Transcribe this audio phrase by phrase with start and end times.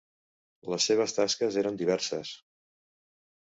[0.73, 2.33] Les seves tasques eren diverses.